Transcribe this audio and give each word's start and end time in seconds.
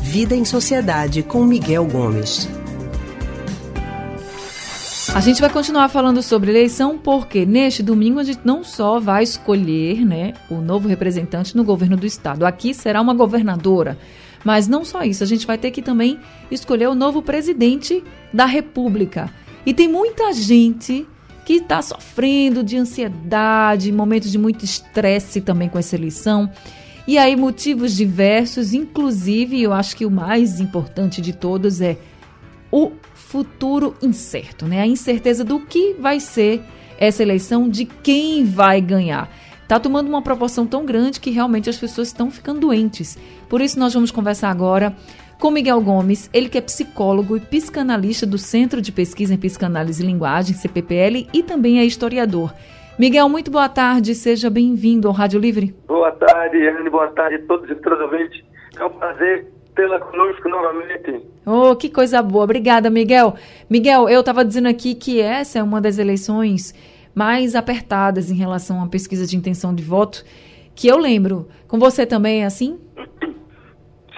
Vida 0.00 0.34
em 0.34 0.44
Sociedade 0.44 1.22
com 1.22 1.44
Miguel 1.44 1.86
Gomes. 1.86 2.48
A 5.14 5.20
gente 5.20 5.40
vai 5.40 5.50
continuar 5.50 5.88
falando 5.88 6.22
sobre 6.22 6.50
eleição 6.50 6.98
porque 6.98 7.46
neste 7.46 7.82
domingo 7.82 8.18
a 8.18 8.24
gente 8.24 8.40
não 8.44 8.64
só 8.64 8.98
vai 8.98 9.22
escolher 9.22 10.04
né, 10.04 10.32
o 10.50 10.56
novo 10.56 10.88
representante 10.88 11.56
no 11.56 11.62
governo 11.62 11.96
do 11.96 12.06
estado. 12.06 12.44
Aqui 12.44 12.74
será 12.74 13.00
uma 13.00 13.14
governadora. 13.14 13.96
Mas 14.44 14.66
não 14.66 14.84
só 14.84 15.04
isso, 15.04 15.22
a 15.22 15.26
gente 15.26 15.46
vai 15.46 15.56
ter 15.56 15.70
que 15.70 15.80
também 15.80 16.18
escolher 16.50 16.88
o 16.88 16.94
novo 16.94 17.22
presidente 17.22 18.02
da 18.32 18.46
República. 18.46 19.32
E 19.64 19.72
tem 19.72 19.86
muita 19.86 20.32
gente 20.32 21.06
que 21.44 21.54
está 21.54 21.82
sofrendo 21.82 22.62
de 22.62 22.76
ansiedade, 22.76 23.90
momentos 23.92 24.30
de 24.30 24.38
muito 24.38 24.64
estresse 24.64 25.40
também 25.40 25.68
com 25.68 25.78
essa 25.78 25.96
eleição. 25.96 26.50
E 27.06 27.18
aí, 27.18 27.34
motivos 27.34 27.96
diversos, 27.96 28.72
inclusive, 28.72 29.60
eu 29.60 29.72
acho 29.72 29.96
que 29.96 30.06
o 30.06 30.10
mais 30.10 30.60
importante 30.60 31.20
de 31.20 31.32
todos 31.32 31.80
é 31.80 31.98
o 32.70 32.92
futuro 33.14 33.96
incerto, 34.00 34.66
né? 34.66 34.80
A 34.80 34.86
incerteza 34.86 35.42
do 35.42 35.58
que 35.60 35.94
vai 35.94 36.20
ser 36.20 36.62
essa 36.98 37.22
eleição, 37.22 37.68
de 37.68 37.84
quem 37.84 38.44
vai 38.44 38.80
ganhar. 38.80 39.28
Está 39.62 39.80
tomando 39.80 40.08
uma 40.08 40.22
proporção 40.22 40.66
tão 40.66 40.84
grande 40.84 41.18
que 41.18 41.30
realmente 41.30 41.68
as 41.68 41.76
pessoas 41.76 42.08
estão 42.08 42.30
ficando 42.30 42.60
doentes. 42.60 43.18
Por 43.48 43.60
isso, 43.60 43.78
nós 43.78 43.92
vamos 43.94 44.10
conversar 44.10 44.50
agora 44.50 44.94
com 45.38 45.50
Miguel 45.50 45.80
Gomes, 45.80 46.30
ele 46.32 46.48
que 46.48 46.58
é 46.58 46.60
psicólogo 46.60 47.36
e 47.36 47.40
psicanalista 47.40 48.26
do 48.26 48.38
Centro 48.38 48.80
de 48.80 48.92
Pesquisa 48.92 49.34
em 49.34 49.38
Psicanálise 49.38 50.02
e 50.02 50.06
Linguagem, 50.06 50.54
CPPL, 50.54 51.28
e 51.32 51.42
também 51.42 51.78
é 51.80 51.84
historiador. 51.84 52.52
Miguel, 52.98 53.28
muito 53.28 53.50
boa 53.50 53.68
tarde, 53.68 54.14
seja 54.14 54.50
bem-vindo 54.50 55.08
ao 55.08 55.14
Rádio 55.14 55.40
Livre. 55.40 55.74
Boa 55.88 56.12
tarde, 56.12 56.68
Anne, 56.68 56.90
boa 56.90 57.08
tarde 57.08 57.36
a 57.36 57.46
todos 57.46 57.68
e 57.70 57.74
todas 57.76 58.00
ouvintes. 58.00 58.44
É 58.78 58.84
um 58.84 58.90
prazer 58.90 59.50
tê-la 59.74 59.98
conosco 59.98 60.48
novamente. 60.48 61.26
Oh, 61.44 61.74
que 61.74 61.88
coisa 61.88 62.22
boa. 62.22 62.44
Obrigada, 62.44 62.90
Miguel. 62.90 63.34
Miguel, 63.68 64.08
eu 64.08 64.20
estava 64.20 64.44
dizendo 64.44 64.68
aqui 64.68 64.94
que 64.94 65.20
essa 65.20 65.58
é 65.58 65.62
uma 65.62 65.80
das 65.80 65.98
eleições 65.98 66.74
mais 67.14 67.54
apertadas 67.54 68.30
em 68.30 68.34
relação 68.34 68.82
à 68.82 68.86
pesquisa 68.86 69.26
de 69.26 69.36
intenção 69.36 69.74
de 69.74 69.82
voto, 69.82 70.24
que 70.74 70.88
eu 70.88 70.98
lembro. 70.98 71.48
Com 71.66 71.78
você 71.78 72.06
também 72.06 72.42
é 72.42 72.46
assim? 72.46 72.78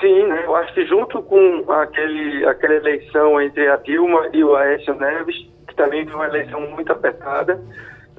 Sim, 0.00 0.26
né? 0.26 0.42
eu 0.44 0.56
acho 0.56 0.74
que 0.74 0.84
junto 0.86 1.22
com 1.22 1.70
aquele, 1.70 2.44
aquela 2.46 2.74
eleição 2.74 3.40
entre 3.40 3.68
a 3.68 3.76
Dilma 3.76 4.28
e 4.32 4.42
o 4.42 4.56
Aécio 4.56 4.94
Neves, 4.94 5.36
que 5.68 5.74
também 5.74 6.04
foi 6.06 6.14
uma 6.14 6.26
eleição 6.26 6.60
muito 6.60 6.92
apertada, 6.92 7.60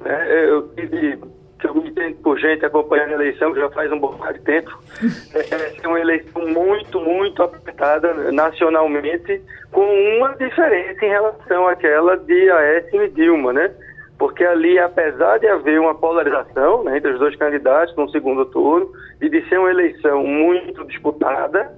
né? 0.00 0.26
eu 0.48 0.68
tive 0.74 1.18
que 1.58 1.66
eu 1.66 1.74
me 1.74 1.88
entendo 1.88 2.16
por 2.16 2.38
gente 2.38 2.64
acompanhando 2.64 3.10
a 3.10 3.14
eleição, 3.14 3.54
já 3.54 3.70
faz 3.70 3.90
um 3.90 3.98
bocado 3.98 4.38
de 4.38 4.44
tempo, 4.44 4.70
é, 5.34 5.82
é 5.82 5.88
uma 5.88 6.00
eleição 6.00 6.46
muito, 6.48 7.00
muito 7.00 7.42
apertada 7.42 8.12
nacionalmente, 8.30 9.42
com 9.72 9.84
uma 10.18 10.34
diferença 10.36 11.04
em 11.04 11.08
relação 11.08 11.66
àquela 11.68 12.16
de 12.16 12.50
Aécio 12.50 13.02
e 13.02 13.08
Dilma, 13.08 13.52
né? 13.52 13.74
Porque 14.18 14.44
ali, 14.44 14.78
apesar 14.78 15.38
de 15.38 15.46
haver 15.46 15.78
uma 15.78 15.94
polarização 15.94 16.84
né, 16.84 16.96
entre 16.96 17.12
os 17.12 17.18
dois 17.18 17.36
candidatos 17.36 17.94
no 17.96 18.08
segundo 18.10 18.46
turno, 18.46 18.90
e 19.20 19.28
de 19.28 19.46
ser 19.48 19.58
uma 19.58 19.70
eleição 19.70 20.24
muito 20.24 20.84
disputada, 20.86 21.72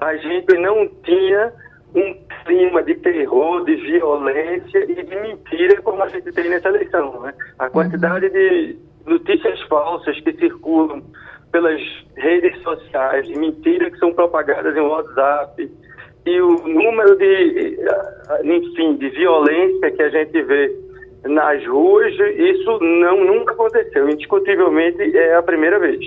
a 0.00 0.16
gente 0.16 0.56
não 0.58 0.88
tinha 1.04 1.52
um 1.94 2.16
clima 2.44 2.82
de 2.82 2.94
terror, 2.96 3.64
de 3.64 3.76
violência 3.76 4.84
e 4.90 5.02
de 5.02 5.16
mentira 5.16 5.80
como 5.82 6.02
a 6.02 6.08
gente 6.08 6.32
tem 6.32 6.48
nessa 6.48 6.68
eleição. 6.68 7.20
Né? 7.20 7.34
A 7.58 7.68
quantidade 7.68 8.28
de 8.30 8.76
notícias 9.06 9.60
falsas 9.62 10.18
que 10.20 10.32
circulam 10.32 11.02
pelas 11.52 11.80
redes 12.16 12.60
sociais, 12.62 13.26
de 13.26 13.38
mentiras 13.38 13.92
que 13.92 13.98
são 13.98 14.12
propagadas 14.14 14.74
em 14.74 14.80
WhatsApp, 14.80 15.70
e 16.24 16.40
o 16.40 16.56
número 16.66 17.16
de, 17.16 17.78
enfim, 18.44 18.96
de 18.96 19.10
violência 19.10 19.90
que 19.90 20.02
a 20.02 20.08
gente 20.08 20.42
vê 20.42 20.81
nas 21.24 21.64
ruas, 21.66 22.12
isso 22.14 22.78
não 22.80 23.24
nunca 23.24 23.52
aconteceu. 23.52 24.08
Indiscutivelmente 24.08 25.16
é 25.16 25.36
a 25.36 25.42
primeira 25.42 25.78
vez. 25.78 26.00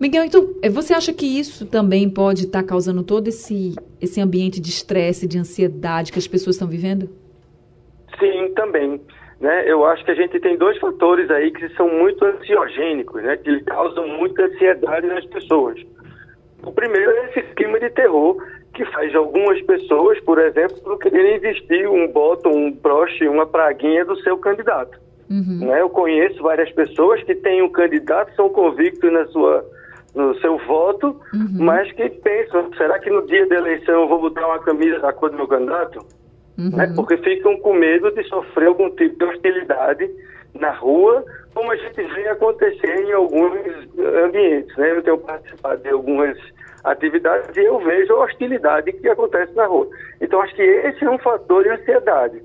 Miguel, 0.00 0.24
então, 0.24 0.54
eh, 0.62 0.68
você 0.68 0.92
acha 0.92 1.12
que 1.12 1.26
isso 1.26 1.66
também 1.66 2.10
pode 2.10 2.46
estar 2.46 2.62
tá 2.62 2.68
causando 2.68 3.02
todo 3.02 3.28
esse, 3.28 3.74
esse 4.00 4.20
ambiente 4.20 4.60
de 4.60 4.68
estresse, 4.68 5.26
de 5.26 5.38
ansiedade 5.38 6.12
que 6.12 6.18
as 6.18 6.26
pessoas 6.26 6.56
estão 6.56 6.68
vivendo? 6.68 7.08
Sim, 8.18 8.52
também. 8.54 9.00
Né? 9.40 9.70
Eu 9.70 9.84
acho 9.84 10.04
que 10.04 10.10
a 10.10 10.14
gente 10.14 10.38
tem 10.40 10.56
dois 10.56 10.78
fatores 10.78 11.30
aí 11.30 11.50
que 11.50 11.68
são 11.70 11.88
muito 11.88 12.24
ansiogênicos, 12.24 13.22
né? 13.22 13.36
que 13.36 13.62
causam 13.64 14.08
muita 14.08 14.44
ansiedade 14.44 15.06
nas 15.06 15.24
pessoas. 15.26 15.80
O 16.62 16.72
primeiro 16.72 17.10
é 17.10 17.30
esse 17.30 17.42
clima 17.54 17.78
de 17.78 17.90
terror 17.90 18.36
que 18.74 18.84
faz 18.86 19.14
algumas 19.14 19.60
pessoas, 19.62 20.20
por 20.20 20.38
exemplo, 20.38 20.76
não 20.84 20.98
quererem 20.98 21.36
investir 21.36 21.88
um 21.88 22.10
voto, 22.12 22.48
um 22.48 22.72
broche, 22.72 23.26
uma 23.28 23.46
praguinha 23.46 24.04
do 24.04 24.16
seu 24.20 24.36
candidato. 24.36 24.98
Uhum. 25.30 25.66
Né? 25.66 25.80
Eu 25.80 25.88
conheço 25.88 26.42
várias 26.42 26.70
pessoas 26.72 27.22
que 27.22 27.34
têm 27.34 27.62
um 27.62 27.70
candidato, 27.70 28.34
são 28.34 28.48
convictos 28.48 29.10
na 29.12 29.26
sua, 29.26 29.64
no 30.14 30.34
seu 30.40 30.58
voto, 30.66 31.16
uhum. 31.32 31.64
mas 31.64 31.90
que 31.92 32.08
pensam, 32.10 32.70
será 32.76 32.98
que 32.98 33.08
no 33.08 33.24
dia 33.26 33.46
da 33.46 33.56
eleição 33.56 34.02
eu 34.02 34.08
vou 34.08 34.20
botar 34.20 34.46
uma 34.46 34.58
camisa 34.58 34.98
da 34.98 35.12
cor 35.12 35.30
do 35.30 35.36
meu 35.36 35.46
candidato? 35.46 36.04
Uhum. 36.58 36.70
Né? 36.70 36.92
Porque 36.94 37.16
ficam 37.18 37.56
com 37.58 37.72
medo 37.74 38.10
de 38.10 38.24
sofrer 38.24 38.68
algum 38.68 38.90
tipo 38.90 39.18
de 39.18 39.24
hostilidade 39.24 40.10
na 40.54 40.72
rua, 40.72 41.24
como 41.54 41.70
a 41.70 41.76
gente 41.76 42.02
vê 42.02 42.28
acontecer 42.28 43.04
em 43.04 43.12
alguns 43.12 43.52
ambientes. 44.24 44.76
Né? 44.76 44.92
Eu 44.92 45.02
tenho 45.02 45.18
participado 45.18 45.82
de 45.82 45.90
algumas 45.90 46.36
atividades 46.84 47.56
e 47.56 47.60
eu 47.60 47.78
vejo 47.78 48.12
a 48.14 48.24
hostilidade 48.24 48.92
que 48.92 49.08
acontece 49.08 49.54
na 49.54 49.66
rua. 49.66 49.88
Então, 50.20 50.40
acho 50.42 50.54
que 50.54 50.62
esse 50.62 51.04
é 51.04 51.10
um 51.10 51.18
fator 51.18 51.62
de 51.64 51.70
ansiedade. 51.70 52.42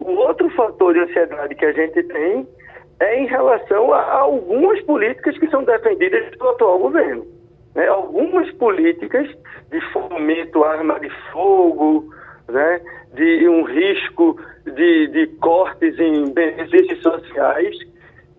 O 0.00 0.12
outro 0.12 0.48
fator 0.50 0.94
de 0.94 1.00
ansiedade 1.00 1.54
que 1.54 1.64
a 1.64 1.72
gente 1.72 2.02
tem 2.04 2.46
é 3.00 3.20
em 3.20 3.26
relação 3.26 3.92
a 3.92 4.12
algumas 4.12 4.80
políticas 4.82 5.36
que 5.38 5.50
são 5.50 5.64
defendidas 5.64 6.36
pelo 6.36 6.50
atual 6.50 6.78
governo. 6.78 7.26
Né? 7.74 7.86
Algumas 7.88 8.50
políticas 8.52 9.28
de 9.70 9.80
fomento 9.92 10.62
à 10.62 10.72
arma 10.72 11.00
de 11.00 11.10
fogo, 11.32 12.08
né? 12.48 12.80
de 13.14 13.48
um 13.48 13.64
risco 13.64 14.38
de, 14.64 15.08
de 15.08 15.26
cortes 15.38 15.98
em 15.98 16.32
benefícios 16.32 17.02
sociais, 17.02 17.76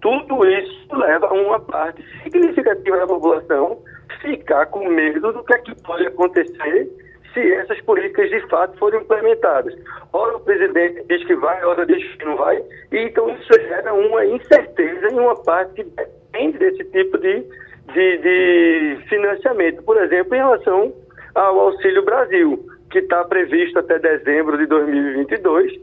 tudo 0.01 0.45
isso 0.45 0.95
leva 0.95 1.27
a 1.27 1.33
uma 1.33 1.59
parte 1.59 2.03
significativa 2.23 2.97
da 2.97 3.07
população 3.07 3.79
ficar 4.25 4.65
com 4.67 4.89
medo 4.89 5.31
do 5.31 5.43
que, 5.43 5.53
é 5.53 5.57
que 5.59 5.75
pode 5.83 6.07
acontecer 6.07 6.89
se 7.33 7.51
essas 7.53 7.79
políticas 7.81 8.29
de 8.29 8.39
fato 8.47 8.77
forem 8.77 9.01
implementadas. 9.01 9.75
Ora 10.13 10.37
o 10.37 10.39
presidente 10.39 11.03
diz 11.07 11.23
que 11.25 11.35
vai, 11.35 11.63
ora 11.63 11.85
diz 11.85 12.03
que 12.15 12.25
não 12.25 12.37
vai, 12.37 12.63
e 12.91 12.97
então 12.97 13.29
isso 13.29 13.53
gera 13.53 13.93
uma 13.93 14.25
incerteza 14.25 15.07
em 15.11 15.19
uma 15.19 15.35
parte 15.43 15.75
que 15.75 15.83
depende 15.83 16.57
desse 16.57 16.83
tipo 16.85 17.17
de, 17.17 17.45
de, 17.93 18.17
de 18.17 18.97
financiamento. 19.09 19.83
Por 19.83 19.97
exemplo, 20.01 20.33
em 20.33 20.39
relação 20.39 20.93
ao 21.35 21.59
Auxílio 21.59 22.03
Brasil, 22.05 22.65
que 22.89 22.99
está 22.99 23.25
previsto 23.25 23.79
até 23.79 23.99
dezembro 23.99 24.57
de 24.57 24.65
2022, 24.67 25.73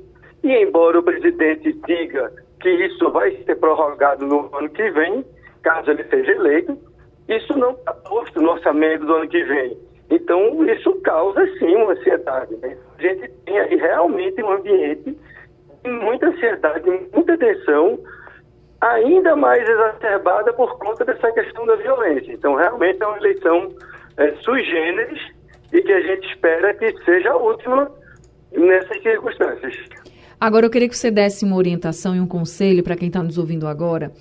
e 0.43 0.53
embora 0.57 0.99
o 0.99 1.03
presidente 1.03 1.73
diga 1.87 2.33
que 2.61 2.71
isso 2.71 3.11
vai 3.11 3.31
ser 3.45 3.57
prorrogado 3.57 4.27
no 4.27 4.51
ano 4.57 4.71
que 4.71 4.91
vem, 4.91 5.25
caso 5.63 5.91
ele 5.91 6.05
seja 6.05 6.33
eleito, 6.33 6.79
isso 7.29 7.57
não 7.57 7.73
está 7.73 7.93
posto 7.93 8.41
no 8.41 8.51
orçamento 8.51 9.07
do 9.07 9.15
ano 9.15 9.29
que 9.29 9.43
vem. 9.45 9.77
Então, 10.11 10.65
isso 10.69 10.95
causa, 11.03 11.47
sim, 11.59 11.75
uma 11.75 11.93
ansiedade. 11.93 12.55
Né? 12.57 12.77
A 12.99 13.03
gente 13.03 13.29
tem 13.47 13.59
aí 13.59 13.77
realmente 13.77 14.43
um 14.43 14.53
ambiente 14.53 15.17
de 15.83 15.91
muita 15.91 16.27
ansiedade, 16.27 16.91
muita 17.13 17.39
tensão, 17.39 17.99
ainda 18.81 19.35
mais 19.37 19.67
exacerbada 19.67 20.53
por 20.53 20.79
conta 20.79 21.05
dessa 21.05 21.33
questão 21.33 21.65
da 21.67 21.77
violência. 21.77 22.33
Então, 22.33 22.55
realmente 22.55 23.03
é 23.03 23.07
uma 23.07 23.17
eleição 23.19 23.69
é, 24.17 24.33
sui 24.43 24.63
generis 24.65 25.21
e 25.73 25.81
que 25.81 25.93
a 25.93 26.01
gente 26.03 26.29
espera 26.29 26.75
que 26.75 26.93
seja 27.05 27.31
a 27.31 27.37
última 27.37 27.91
nessas 28.53 29.01
circunstâncias. 29.03 29.75
Agora, 30.39 30.67
eu 30.67 30.71
queria 30.71 30.89
que 30.89 30.97
você 30.97 31.11
desse 31.11 31.45
uma 31.45 31.57
orientação 31.57 32.15
e 32.15 32.21
um 32.21 32.27
conselho 32.27 32.83
para 32.83 32.97
quem 32.97 33.09
está 33.09 33.23
nos 33.23 33.39
ouvindo 33.39 33.67
agora 33.67 34.13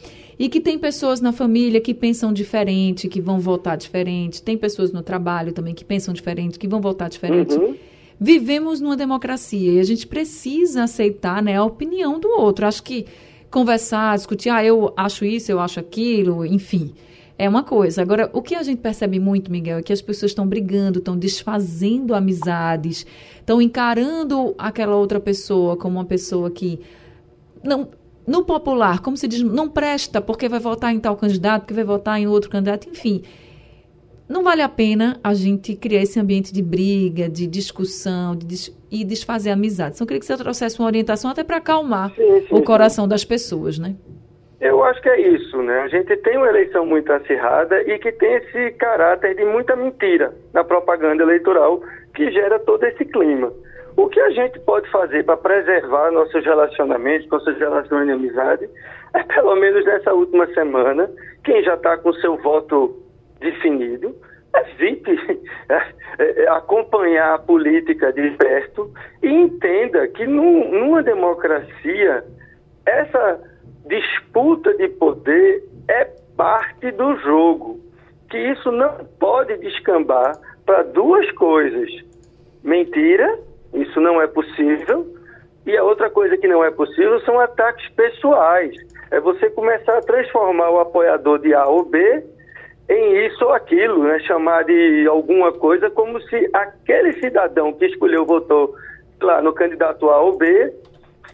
e 0.41 0.49
que 0.49 0.59
tem 0.59 0.79
pessoas 0.79 1.21
na 1.21 1.31
família 1.31 1.79
que 1.79 1.93
pensam 1.93 2.33
diferente, 2.33 3.07
que 3.07 3.21
vão 3.21 3.39
votar 3.39 3.77
diferente, 3.77 4.41
tem 4.41 4.57
pessoas 4.57 4.91
no 4.91 5.03
trabalho 5.03 5.53
também 5.53 5.71
que 5.71 5.85
pensam 5.85 6.11
diferente, 6.11 6.57
que 6.57 6.67
vão 6.67 6.81
votar 6.81 7.11
diferente. 7.11 7.53
Uhum. 7.53 7.75
Vivemos 8.19 8.81
numa 8.81 8.97
democracia 8.97 9.73
e 9.73 9.79
a 9.79 9.83
gente 9.83 10.07
precisa 10.07 10.81
aceitar 10.81 11.43
né, 11.43 11.57
a 11.57 11.63
opinião 11.63 12.19
do 12.19 12.27
outro. 12.27 12.65
Acho 12.65 12.81
que 12.81 13.05
conversar, 13.51 14.17
discutir, 14.17 14.49
ah, 14.49 14.65
eu 14.65 14.91
acho 14.97 15.23
isso, 15.25 15.51
eu 15.51 15.59
acho 15.59 15.79
aquilo, 15.79 16.43
enfim 16.43 16.91
é 17.37 17.49
uma 17.49 17.63
coisa. 17.63 18.03
Agora, 18.03 18.29
o 18.33 18.41
que 18.41 18.53
a 18.53 18.61
gente 18.61 18.79
percebe 18.79 19.19
muito, 19.19 19.51
Miguel, 19.51 19.79
é 19.79 19.81
que 19.81 19.91
as 19.91 20.01
pessoas 20.01 20.29
estão 20.29 20.45
brigando, 20.45 20.99
estão 20.99 21.17
desfazendo 21.17 22.13
amizades, 22.13 23.03
estão 23.39 23.59
encarando 23.59 24.53
aquela 24.59 24.95
outra 24.95 25.19
pessoa 25.19 25.75
como 25.75 25.97
uma 25.97 26.05
pessoa 26.05 26.51
que 26.51 26.79
não 27.63 27.89
no 28.27 28.45
popular, 28.45 29.01
como 29.01 29.17
se 29.17 29.27
diz, 29.27 29.41
não 29.41 29.69
presta 29.69 30.21
porque 30.21 30.47
vai 30.47 30.59
votar 30.59 30.93
em 30.93 30.99
tal 30.99 31.15
candidato, 31.15 31.61
porque 31.61 31.73
vai 31.73 31.83
votar 31.83 32.19
em 32.19 32.27
outro 32.27 32.49
candidato, 32.49 32.87
enfim. 32.89 33.23
Não 34.29 34.43
vale 34.43 34.61
a 34.61 34.69
pena 34.69 35.19
a 35.23 35.33
gente 35.33 35.75
criar 35.75 36.01
esse 36.01 36.19
ambiente 36.19 36.53
de 36.53 36.61
briga, 36.61 37.27
de 37.27 37.45
discussão 37.47 38.35
de 38.35 38.71
e 38.91 39.05
desfazer 39.05 39.51
amizades. 39.51 39.97
Então, 39.97 40.05
eu 40.05 40.07
queria 40.07 40.19
que 40.19 40.25
você 40.25 40.37
trouxesse 40.37 40.77
uma 40.79 40.87
orientação 40.87 41.31
até 41.31 41.43
para 41.43 41.57
acalmar 41.57 42.13
sim, 42.13 42.41
sim, 42.41 42.55
o 42.55 42.61
coração 42.61 43.05
sim. 43.05 43.09
das 43.09 43.23
pessoas, 43.23 43.79
né? 43.79 43.95
Eu 44.59 44.83
acho 44.83 45.01
que 45.01 45.09
é 45.09 45.19
isso, 45.19 45.57
né? 45.63 45.79
A 45.79 45.87
gente 45.87 46.15
tem 46.17 46.37
uma 46.37 46.47
eleição 46.47 46.85
muito 46.85 47.11
acirrada 47.11 47.81
e 47.81 47.97
que 47.97 48.11
tem 48.11 48.35
esse 48.35 48.71
caráter 48.73 49.35
de 49.35 49.43
muita 49.43 49.75
mentira 49.75 50.35
na 50.53 50.63
propaganda 50.63 51.23
eleitoral 51.23 51.81
que 52.13 52.29
gera 52.31 52.59
todo 52.59 52.83
esse 52.83 53.03
clima. 53.05 53.51
O 53.97 54.07
que 54.07 54.19
a 54.19 54.29
gente 54.31 54.59
pode 54.61 54.89
fazer 54.89 55.23
para 55.23 55.37
preservar 55.37 56.11
nossos 56.11 56.43
relacionamentos, 56.43 57.27
nossas 57.29 57.57
relações 57.57 58.05
de 58.05 58.13
amizade, 58.13 58.69
é 59.13 59.23
pelo 59.23 59.55
menos 59.55 59.85
nessa 59.85 60.13
última 60.13 60.47
semana, 60.53 61.09
quem 61.43 61.63
já 61.63 61.75
está 61.75 61.97
com 61.97 62.13
seu 62.13 62.37
voto 62.37 63.01
definido, 63.39 64.15
evite 64.53 65.11
é, 65.69 66.43
é, 66.43 66.47
acompanhar 66.49 67.35
a 67.35 67.39
política 67.39 68.11
de 68.13 68.31
perto 68.31 68.91
e 69.21 69.27
entenda 69.27 70.07
que 70.07 70.25
num, 70.25 70.69
numa 70.71 71.03
democracia 71.03 72.23
essa 72.85 73.39
disputa 73.85 74.73
de 74.75 74.87
poder 74.89 75.63
é 75.87 76.05
parte 76.37 76.91
do 76.91 77.15
jogo, 77.17 77.79
que 78.29 78.37
isso 78.37 78.71
não 78.71 79.05
pode 79.19 79.57
descambar 79.57 80.37
para 80.65 80.83
duas 80.83 81.29
coisas: 81.31 81.89
mentira 82.63 83.39
não 84.01 84.21
é 84.21 84.27
possível. 84.27 85.05
E 85.65 85.77
a 85.77 85.83
outra 85.83 86.09
coisa 86.09 86.35
que 86.37 86.47
não 86.47 86.63
é 86.63 86.71
possível 86.71 87.19
são 87.21 87.39
ataques 87.39 87.87
pessoais. 87.89 88.75
É 89.11 89.19
você 89.19 89.49
começar 89.49 89.97
a 89.97 90.01
transformar 90.01 90.69
o 90.71 90.79
apoiador 90.79 91.39
de 91.39 91.53
A 91.53 91.65
ou 91.67 91.85
B 91.85 92.23
em 92.89 93.25
isso 93.25 93.45
ou 93.45 93.53
aquilo, 93.53 94.03
né? 94.03 94.19
chamar 94.21 94.63
de 94.65 95.07
alguma 95.07 95.51
coisa 95.53 95.89
como 95.89 96.19
se 96.23 96.49
aquele 96.53 97.13
cidadão 97.21 97.71
que 97.73 97.85
escolheu, 97.85 98.25
votou 98.25 98.75
lá 99.21 99.41
no 99.41 99.53
candidato 99.53 100.09
A 100.09 100.21
ou 100.21 100.37
B, 100.37 100.73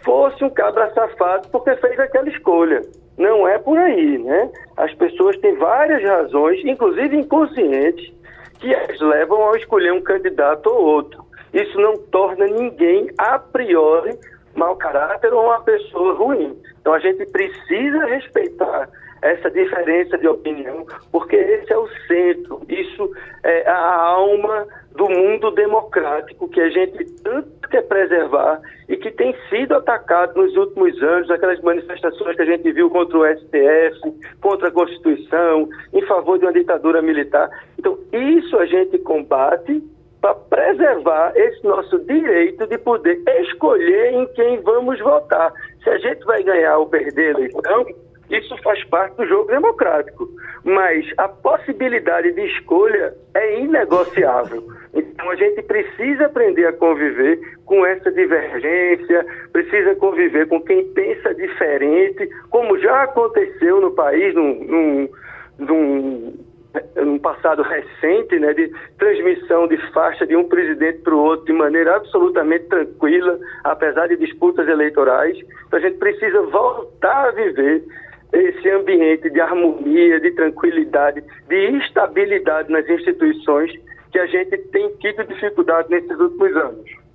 fosse 0.04 0.44
um 0.44 0.50
cabra 0.50 0.94
safado 0.94 1.48
porque 1.50 1.76
fez 1.78 2.00
aquela 2.00 2.30
escolha. 2.30 2.82
Não 3.18 3.48
é 3.48 3.58
por 3.58 3.78
aí, 3.78 4.20
né? 4.20 4.52
As 4.76 4.94
pessoas 4.94 5.36
têm 5.38 5.56
várias 5.56 6.04
razões, 6.04 6.64
inclusive 6.64 7.18
inconscientes, 7.18 8.14
que 8.60 8.74
as 8.76 9.00
levam 9.00 9.52
a 9.52 9.58
escolher 9.58 9.92
um 9.92 10.02
candidato 10.02 10.68
ou 10.68 10.86
outro. 10.86 11.27
Isso 11.54 11.80
não 11.80 11.98
torna 11.98 12.46
ninguém, 12.46 13.10
a 13.18 13.40
priori, 13.40 14.18
mau 14.56 14.76
caráter 14.76 15.34
ou 15.34 15.46
uma 15.46 15.62
pessoa 15.62 16.14
ruim. 16.14 16.58
Então 16.82 16.94
a 16.94 17.00
gente 17.00 17.26
precisa 17.28 18.06
respeitar 18.06 18.90
essa 19.22 19.50
diferença 19.50 20.18
de 20.18 20.28
opinião, 20.28 20.86
porque 21.12 21.36
esse 21.36 21.72
é 21.72 21.78
o 21.78 21.88
centro, 22.08 22.62
isso 22.70 23.12
é 23.44 23.68
a 23.68 23.96
alma 23.96 24.68
do 24.96 25.10
mundo 25.10 25.52
democrático 25.52 26.48
que 26.50 26.62
a 26.62 26.70
gente 26.70 27.04
tanto 27.22 27.70
quer 27.70 27.84
preservar 27.84 28.62
e 28.88 28.96
que 28.96 29.12
tem 29.12 29.36
sido 29.50 29.76
atacado 29.76 30.42
nos 30.42 30.56
últimos 30.56 31.02
anos, 31.04 31.30
aquelas 31.30 31.60
manifestações 31.62 32.36
que 32.36 32.42
a 32.42 32.46
gente 32.46 32.72
viu 32.72 32.90
contra 32.90 33.18
o 33.18 33.26
STF, 33.26 34.14
contra 34.42 34.70
a 34.70 34.72
Constituição, 34.72 35.68
em 35.94 36.02
favor 36.04 36.40
de 36.40 36.46
uma 36.46 36.54
ditadura 36.54 37.02
militar. 37.02 37.50
Então, 37.78 37.98
isso 38.12 38.58
a 38.58 38.66
gente 38.66 38.98
combate 39.00 39.84
para 40.22 40.34
preservar 40.36 41.34
esse 41.36 41.64
nosso 41.64 42.00
direito 42.00 42.66
de 42.68 42.78
poder 42.78 43.22
escolher 43.42 44.14
em 44.14 44.28
quem 44.34 44.62
vamos 44.62 45.00
votar. 45.00 45.54
Se 45.84 45.90
a 45.90 45.98
gente 45.98 46.24
vai 46.26 46.44
ganhar 46.44 46.78
ou 46.78 46.88
perder 46.88 47.36
a 47.36 47.40
eleição, 47.40 47.86
isso 48.30 48.58
faz 48.62 48.84
parte 48.86 49.16
do 49.16 49.26
jogo 49.26 49.50
democrático. 49.50 50.28
Mas 50.64 51.06
a 51.18 51.30
possibilidade 51.30 52.34
de 52.34 52.42
escolha 52.42 53.14
é 53.34 53.60
inegociável. 53.60 54.64
Então 54.94 55.30
a 55.30 55.36
gente 55.36 55.62
precisa 55.62 56.26
aprender 56.26 56.66
a 56.66 56.74
conviver 56.74 57.40
com 57.66 57.86
essa 57.86 58.12
divergência, 58.12 59.26
precisa 59.54 59.96
conviver 59.96 60.48
com 60.48 60.60
quem 60.62 60.86
pensa 60.94 61.34
diferente, 61.36 62.28
como 62.50 62.78
já 62.80 63.04
aconteceu 63.04 63.80
no 63.80 63.92
país, 63.92 64.34
num, 64.34 64.64
num, 64.66 65.10
num 65.60 66.47
um 66.98 67.18
passado 67.18 67.64
recente, 67.64 68.40
né, 68.40 68.54
de 68.54 68.72
transmissão 68.98 69.68
de 69.68 69.78
faixa 69.92 70.26
de 70.26 70.36
um 70.36 70.48
presidente 70.48 71.00
para 71.00 71.16
o 71.16 71.20
outro 71.20 71.46
de 71.46 71.54
maneira 71.54 71.96
absolutamente 71.96 72.66
tranquila, 72.66 73.40
apesar 73.64 74.08
de 74.08 74.18
disputas 74.18 74.68
eleitorais. 74.68 75.38
Então 75.68 75.80
a 75.80 75.82
gente 75.82 75.98
precisa 75.98 76.42
voltar 76.44 77.30
a 77.30 77.32
viver 77.32 77.84
esse 78.34 78.70
ambiente 78.70 79.30
de 79.30 79.40
harmonia, 79.40 80.20
de 80.20 80.32
tranquilidade, 80.32 81.24
de 81.48 81.78
estabilidade 81.78 82.72
nas 82.72 82.88
instituições 82.90 83.72
que 84.12 84.20
a 84.20 84.26
gente 84.28 84.58
tem 84.70 84.90
tido 85.00 85.24
dificuldade 85.26 85.90
nesses 85.90 86.18
últimos 86.20 86.56
anos. 86.56 87.08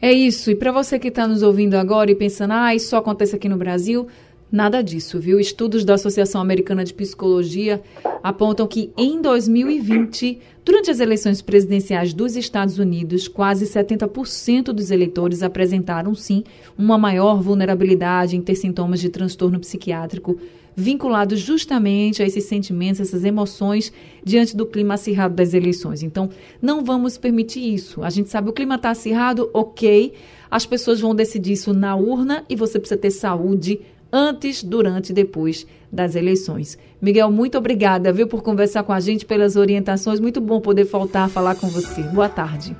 É 0.00 0.12
isso. 0.12 0.50
E 0.50 0.54
para 0.54 0.70
você 0.72 0.98
que 0.98 1.08
está 1.08 1.26
nos 1.26 1.42
ouvindo 1.42 1.74
agora 1.74 2.10
e 2.10 2.14
pensando, 2.14 2.52
ah, 2.52 2.74
isso 2.74 2.90
só 2.90 2.98
acontece 2.98 3.34
aqui 3.34 3.48
no 3.48 3.56
Brasil, 3.56 4.06
Nada 4.50 4.80
disso, 4.80 5.18
viu? 5.18 5.40
Estudos 5.40 5.84
da 5.84 5.94
Associação 5.94 6.40
Americana 6.40 6.84
de 6.84 6.94
Psicologia 6.94 7.82
apontam 8.22 8.66
que 8.66 8.92
em 8.96 9.20
2020, 9.20 10.38
durante 10.64 10.90
as 10.90 11.00
eleições 11.00 11.42
presidenciais 11.42 12.14
dos 12.14 12.36
Estados 12.36 12.78
Unidos, 12.78 13.26
quase 13.26 13.66
70% 13.66 14.66
dos 14.66 14.92
eleitores 14.92 15.42
apresentaram 15.42 16.14
sim 16.14 16.44
uma 16.78 16.96
maior 16.96 17.42
vulnerabilidade 17.42 18.36
em 18.36 18.40
ter 18.40 18.54
sintomas 18.54 19.00
de 19.00 19.08
transtorno 19.08 19.58
psiquiátrico 19.58 20.38
vinculados 20.76 21.40
justamente 21.40 22.22
a 22.22 22.26
esses 22.26 22.44
sentimentos, 22.44 23.00
essas 23.00 23.24
emoções 23.24 23.90
diante 24.22 24.54
do 24.54 24.66
clima 24.66 24.94
acirrado 24.94 25.34
das 25.34 25.54
eleições. 25.54 26.02
Então, 26.02 26.28
não 26.60 26.84
vamos 26.84 27.16
permitir 27.16 27.74
isso. 27.74 28.02
A 28.02 28.10
gente 28.10 28.28
sabe 28.28 28.50
o 28.50 28.52
clima 28.52 28.74
está 28.74 28.90
acirrado, 28.90 29.48
ok. 29.54 30.12
As 30.50 30.66
pessoas 30.66 31.00
vão 31.00 31.14
decidir 31.14 31.52
isso 31.52 31.72
na 31.72 31.96
urna 31.96 32.44
e 32.48 32.54
você 32.54 32.78
precisa 32.78 33.00
ter 33.00 33.10
saúde 33.10 33.80
antes, 34.12 34.62
durante 34.62 35.10
e 35.10 35.14
depois 35.14 35.66
das 35.90 36.14
eleições. 36.14 36.78
Miguel, 37.00 37.30
muito 37.30 37.58
obrigada, 37.58 38.12
viu, 38.12 38.26
por 38.26 38.42
conversar 38.42 38.82
com 38.82 38.92
a 38.92 39.00
gente, 39.00 39.24
pelas 39.24 39.56
orientações. 39.56 40.20
Muito 40.20 40.40
bom 40.40 40.60
poder 40.60 40.84
voltar 40.84 41.24
a 41.24 41.28
falar 41.28 41.54
com 41.54 41.68
você. 41.68 42.02
Boa 42.02 42.28
tarde. 42.28 42.76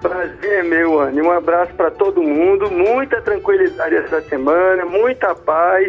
Prazer 0.00 0.52
é 0.52 0.62
meu, 0.62 1.00
Anne. 1.00 1.22
Um 1.22 1.30
abraço 1.30 1.72
para 1.74 1.90
todo 1.90 2.22
mundo, 2.22 2.70
muita 2.70 3.20
tranquilidade 3.22 3.94
essa 3.94 4.20
semana, 4.22 4.84
muita 4.84 5.34
paz. 5.34 5.86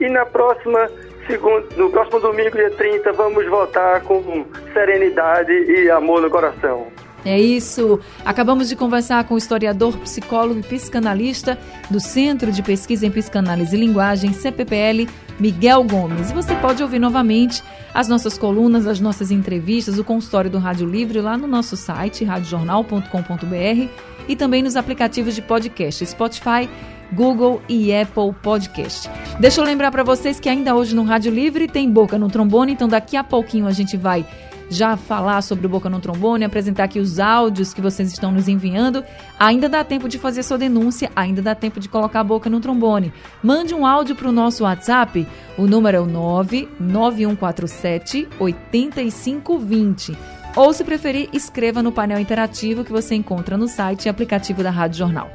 E 0.00 0.08
na 0.08 0.24
próxima 0.24 0.88
segundo, 1.26 1.66
no 1.76 1.90
próximo 1.90 2.20
domingo, 2.20 2.56
dia 2.56 2.70
30, 2.70 3.12
vamos 3.12 3.46
votar 3.48 4.02
com 4.02 4.44
serenidade 4.72 5.52
e 5.52 5.90
amor 5.90 6.22
no 6.22 6.30
coração. 6.30 6.88
É 7.24 7.38
isso. 7.38 8.00
Acabamos 8.24 8.68
de 8.68 8.76
conversar 8.76 9.24
com 9.24 9.34
o 9.34 9.38
historiador, 9.38 9.96
psicólogo 9.98 10.60
e 10.60 10.62
psicanalista 10.62 11.58
do 11.90 12.00
Centro 12.00 12.50
de 12.50 12.62
Pesquisa 12.62 13.06
em 13.06 13.10
Psicanálise 13.10 13.76
e 13.76 13.80
Linguagem, 13.80 14.32
CPPL, 14.32 15.08
Miguel 15.38 15.84
Gomes. 15.84 16.32
Você 16.32 16.54
pode 16.56 16.82
ouvir 16.82 16.98
novamente 16.98 17.62
as 17.92 18.08
nossas 18.08 18.38
colunas, 18.38 18.86
as 18.86 19.00
nossas 19.00 19.30
entrevistas, 19.30 19.98
o 19.98 20.04
consultório 20.04 20.50
do 20.50 20.58
Rádio 20.58 20.88
Livre 20.88 21.20
lá 21.20 21.36
no 21.36 21.46
nosso 21.46 21.76
site, 21.76 22.24
radiojornal.com.br 22.24 23.88
e 24.28 24.36
também 24.36 24.62
nos 24.62 24.76
aplicativos 24.76 25.34
de 25.34 25.42
podcast 25.42 26.06
Spotify, 26.06 26.68
Google 27.12 27.60
e 27.68 27.92
Apple 27.94 28.32
Podcast. 28.42 29.10
Deixa 29.40 29.60
eu 29.60 29.64
lembrar 29.64 29.90
para 29.90 30.04
vocês 30.04 30.38
que 30.38 30.48
ainda 30.48 30.74
hoje 30.74 30.94
no 30.94 31.02
Rádio 31.02 31.32
Livre 31.32 31.66
tem 31.66 31.90
boca 31.90 32.16
no 32.16 32.28
trombone, 32.28 32.72
então 32.72 32.88
daqui 32.88 33.16
a 33.16 33.24
pouquinho 33.24 33.66
a 33.66 33.72
gente 33.72 33.96
vai 33.96 34.24
já 34.70 34.96
falar 34.96 35.42
sobre 35.42 35.66
o 35.66 35.68
Boca 35.68 35.90
no 35.90 36.00
Trombone, 36.00 36.44
apresentar 36.44 36.84
aqui 36.84 37.00
os 37.00 37.18
áudios 37.18 37.74
que 37.74 37.80
vocês 37.80 38.12
estão 38.12 38.30
nos 38.30 38.46
enviando. 38.48 39.02
Ainda 39.38 39.68
dá 39.68 39.82
tempo 39.84 40.08
de 40.08 40.18
fazer 40.18 40.44
sua 40.44 40.56
denúncia, 40.56 41.10
ainda 41.14 41.42
dá 41.42 41.54
tempo 41.54 41.78
de 41.80 41.88
colocar 41.88 42.20
a 42.20 42.24
boca 42.24 42.48
no 42.48 42.60
trombone. 42.60 43.12
Mande 43.42 43.74
um 43.74 43.84
áudio 43.84 44.14
para 44.14 44.28
o 44.28 44.32
nosso 44.32 44.62
WhatsApp, 44.64 45.26
o 45.58 45.66
número 45.66 45.96
é 45.96 46.00
o 46.00 46.06
99147 46.06 48.28
8520. 48.38 50.16
Ou, 50.56 50.72
se 50.72 50.84
preferir, 50.84 51.28
escreva 51.32 51.82
no 51.82 51.92
painel 51.92 52.18
interativo 52.18 52.84
que 52.84 52.92
você 52.92 53.14
encontra 53.14 53.56
no 53.56 53.68
site 53.68 54.06
e 54.06 54.08
aplicativo 54.08 54.62
da 54.62 54.70
Rádio 54.70 54.98
Jornal. 54.98 55.28